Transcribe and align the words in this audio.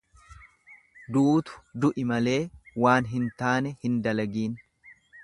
Duutu 1.17 1.59
du'i 1.83 2.05
malee 2.13 2.39
waan 2.85 3.11
hin 3.13 3.29
taane 3.43 3.75
hin 3.85 4.01
dalagiin. 4.09 4.57